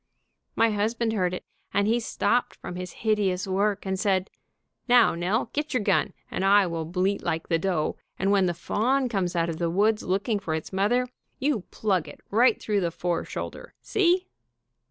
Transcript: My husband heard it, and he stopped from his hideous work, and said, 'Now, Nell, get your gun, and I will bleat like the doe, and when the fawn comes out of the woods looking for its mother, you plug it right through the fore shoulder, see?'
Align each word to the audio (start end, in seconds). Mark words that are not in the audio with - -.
My 0.55 0.71
husband 0.71 1.13
heard 1.13 1.31
it, 1.31 1.45
and 1.75 1.87
he 1.87 1.99
stopped 1.99 2.55
from 2.55 2.75
his 2.75 2.91
hideous 3.05 3.45
work, 3.45 3.85
and 3.85 3.99
said, 3.99 4.31
'Now, 4.87 5.13
Nell, 5.13 5.51
get 5.53 5.75
your 5.75 5.83
gun, 5.83 6.13
and 6.31 6.43
I 6.43 6.65
will 6.65 6.85
bleat 6.85 7.21
like 7.21 7.49
the 7.49 7.59
doe, 7.59 7.97
and 8.17 8.31
when 8.31 8.47
the 8.47 8.55
fawn 8.55 9.09
comes 9.09 9.35
out 9.35 9.47
of 9.47 9.57
the 9.59 9.69
woods 9.69 10.01
looking 10.01 10.39
for 10.39 10.55
its 10.55 10.73
mother, 10.73 11.07
you 11.37 11.65
plug 11.69 12.07
it 12.07 12.19
right 12.31 12.59
through 12.59 12.81
the 12.81 12.89
fore 12.89 13.25
shoulder, 13.25 13.75
see?' 13.83 14.25